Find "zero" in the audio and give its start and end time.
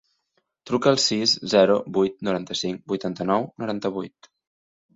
1.53-1.75